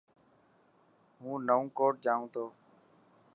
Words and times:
هون 1.21 1.37
نئون 1.47 1.65
ڪوٽ 1.77 1.93
جائون 2.05 2.25
تو. 2.33 2.45